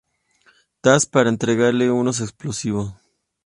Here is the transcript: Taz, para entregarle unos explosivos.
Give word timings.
Taz, 0.83 1.01
para 1.13 1.29
entregarle 1.33 1.91
unos 2.01 2.21
explosivos. 2.25 2.87